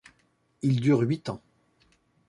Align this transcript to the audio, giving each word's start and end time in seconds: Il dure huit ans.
Il 0.63 0.81
dure 0.81 1.01
huit 1.01 1.29
ans. 1.29 1.43